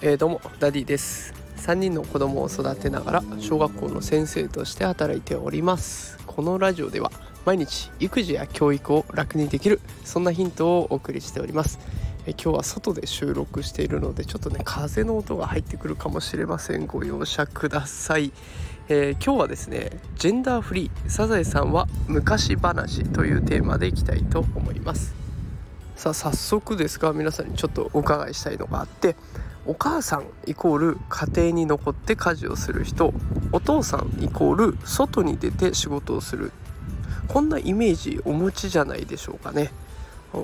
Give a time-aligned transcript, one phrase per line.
[0.00, 1.34] えー、どうもダディです。
[1.56, 6.18] 3人の子供を育てながら小学校の先生として働いております。
[6.26, 7.10] このラジオでは
[7.44, 11.78] 毎日育児や教育を楽にできるそんなヒントをお送りしております。
[12.26, 16.86] え今日は外で収録しているのでちょっとね風の音が入ってくるかもしれません。
[16.86, 18.32] ご容赦ください、
[18.88, 25.27] えー、今日はですねジェンダーフリーサザエさんは昔話というテーマでいきたいと思います。
[25.98, 29.16] さあ早速ですが皆さんにちょっとお伺いしたいのがあって
[29.66, 33.12] お母さんイコール家庭に残って家事をする人
[33.50, 36.52] お父さんイコール外に出て仕事をする。
[37.26, 39.72] こんなイメージお持ちじゃないでしょうかね。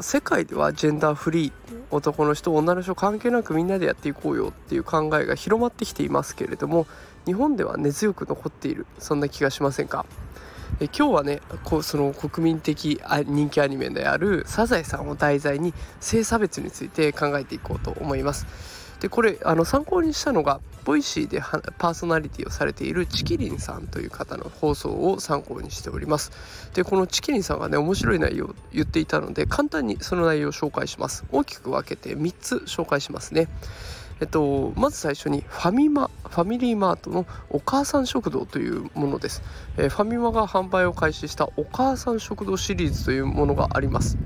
[0.00, 1.52] 世界ではジェンダーフリー
[1.90, 6.86] 男の人女の人関係なくみんなでやっていこうよっていう考えが広まってきていますけれども
[7.24, 8.84] 日本では根強く残っている。
[8.98, 10.04] そんな気がしませんか？
[10.78, 18.46] え今日はねこうその国民的人気アニメである「サザエさん」を題材に性差別について考えていこうと思います。
[19.00, 21.42] でこれあの参考にしたのが Voicy で
[21.78, 26.30] パーソナリティをされているちきりんさんという方の放送を参考にしております。
[26.74, 31.24] でこのちきりんさんがね面白い内容を言っていたので簡単にその内容を紹介します。
[31.32, 33.48] 大きく分けて3つ紹介しますね。
[34.20, 39.42] えっと、まず最初にファミマファミリーマートのお母さん食堂というものです、
[39.76, 44.16] えー、ファミマが販売を開始したお母さん食堂シリーズというものがあります。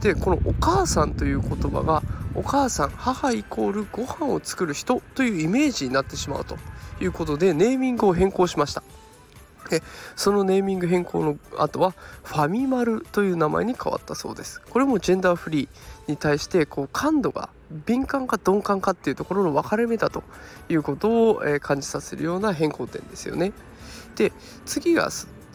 [0.00, 2.02] でこのお母さんという言葉が
[2.34, 6.56] お母さん母イコールご飯を作る人というイメージになってしまうと
[7.00, 8.82] いうことでネーミングを変更しました。
[9.70, 9.82] で
[10.16, 11.92] そのネーミング変更の後は
[12.24, 14.60] ファミマルという名前に変わったそうです。
[14.68, 17.48] これもジェンダーフリーに対してこう感度が
[17.86, 20.24] 敏感か鈍感かっていうところの分かれ目だと
[20.68, 23.52] いうことを、え、感じさせるような変更点ですよね。
[24.16, 24.32] で
[24.66, 25.08] 次が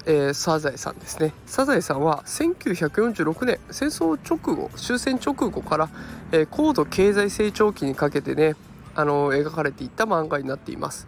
[0.08, 1.34] えー、サザエさんですね。
[1.48, 5.90] サザエさんは1946年戦争直後終戦直後から、
[6.32, 8.56] えー、高度経済成長期にかけてね
[8.94, 11.08] あの描かれていった漫画になっています。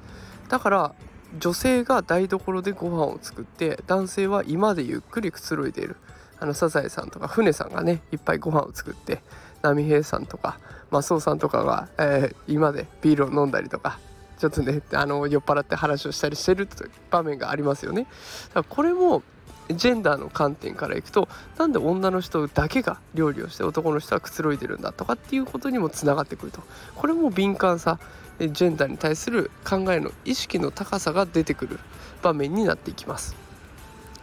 [0.49, 0.95] だから
[1.37, 5.97] 女性が台所でご飯を作って男性は居間でゆっくりくつろいでいる
[6.39, 9.21] あのサザエさんとか船さんがねいっぱいご飯を作って
[9.61, 10.59] 波平さんとか
[10.91, 13.99] マスオさんとかが、えー、今でビールを飲んだりとか
[14.37, 16.67] ちょっとねあの酔っ払って話をしたりしてる
[17.09, 18.03] 場面がありますよね。
[18.03, 18.13] だか
[18.55, 19.23] らこれも
[19.69, 26.61] ジェンダーの観点からいくとなんで女の人だけが料理をして男の人はくつろいでるんだとかっていうことにもつながってくると
[26.95, 27.99] これも敏感さ
[28.39, 31.79] ジェンダーに対する考えの意識の高さが出てくる
[32.21, 33.35] 場面になっていきます。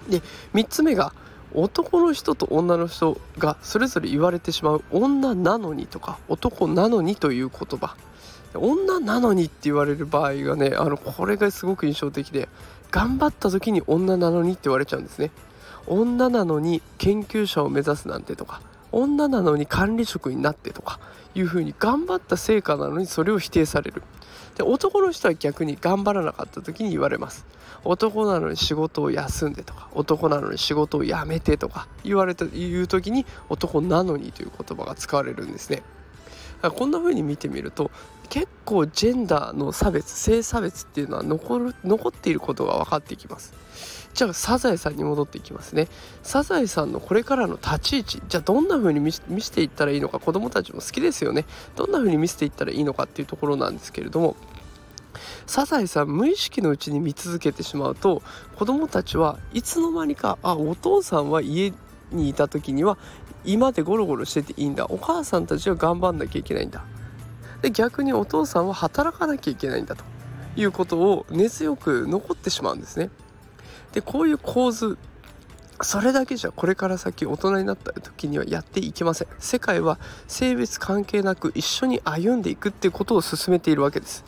[0.08, 0.20] で
[0.54, 1.12] 3つ目が
[1.52, 7.96] 男の人と女の人がそれぞれ言われてしまう「女なのに」とか「男なのに」という言葉
[8.54, 12.48] 女なのにって言われる場合がねあのこれがすごく印象的で
[12.94, 15.32] 頑張った時に女なのにって言われちゃうんですね。
[15.88, 18.62] 女なのに研究者を目指すなんてとか
[18.92, 21.00] 女なのに管理職になってとか
[21.34, 24.04] いうふうに頑張った成果なのにそれを否定される。
[24.54, 27.44] で男の人は逆に頑張らなかった時に言われます。
[27.82, 35.82] 男なのに仕事を休んでとか男なのに仕事を辞めてとか言われた言う時に男なのにという言葉が使われるんですね。
[36.70, 37.90] こんな風に見てみると
[38.28, 43.52] 結構ジェンダーの差別性差別っていうのは残る残っていることが分かってきます。
[44.14, 45.88] じゃあサザエさんに戻っていきますね。
[46.22, 49.20] サザエさんのこれからの立ち位置じゃあどんな風に見せ
[49.52, 51.44] ていったらいいのか子供たちも好きですよね。
[51.76, 54.36] どんな風に見せていったらいいのかっていうところなんですけれども
[55.46, 58.22] サザエさん無意識のうちに見続けてしまうと
[58.56, 61.72] 子供たちはいつの間にかあお父さんは家
[62.10, 62.98] にいた時には
[63.44, 64.86] 今でゴロゴロしてていいんだ。
[64.86, 66.84] お母さんたちは頑張んなきゃいけないんだ。
[67.62, 70.04] で逆にお父さんは働かなきゃいけないんだと
[70.56, 73.10] いうことを根強く残ってしまうんですね。
[73.92, 74.98] でこういう構図
[75.80, 79.28] それだけじゃこれから先大人になった時にはやっていけません。
[79.38, 79.98] 世界は
[80.28, 84.24] 性別関係なく一緒に歩んでいくっていうことを進めているわけです。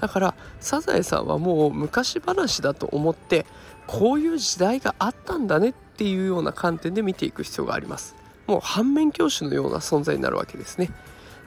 [0.00, 3.46] だからサザエさんはもう昔話だと思って
[3.86, 8.14] こういう時代があったんだねっていうような観点で見ていく必要があります。
[8.46, 10.90] もう反面教師のような存在になるわけですね。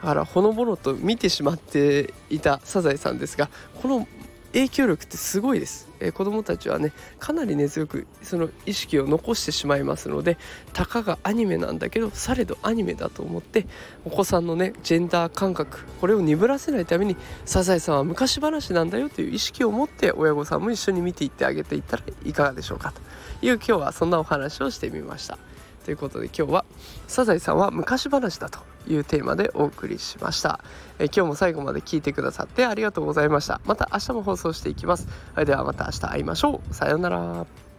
[0.01, 3.49] だからほのぼのと見てしまっていたサザエさんですが
[3.81, 4.07] この
[4.53, 10.37] 影響力ってすごいです、えー、子供たちはねかなり根強くその意識を残してしまいますので
[10.73, 13.65] たかがアニメなんだけどされどアニメだと思って
[14.05, 25.37] お子さんのねジェンダー感覚これを鈍らせないためにサザエさんは昔話なんだよという意識を持って親御さんも一緒に見ていってあげていったらいかがでしょうかという今日はそんなお話をしてみました。
[25.83, 26.65] ということで今日は
[27.07, 30.59] 「サザエさんは昔話だ」というテーマでお送りしました。
[30.99, 33.61] え今日も最後まで聞いてくださってありがとうございました。
[33.65, 35.07] また明日も放送していきます。
[35.33, 36.73] それではまた明日会いましょう。
[36.73, 37.72] さようなら。